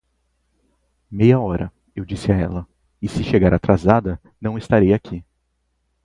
[1.11, 2.67] Meia hora, eu disse a ela,
[2.99, 5.23] e se chegar atrasada não estarei aqui.